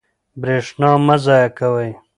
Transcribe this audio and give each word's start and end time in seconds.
برښنا 0.41 0.89
مه 1.05 1.15
ضایع 1.25 1.49
کوئ. 1.57 1.89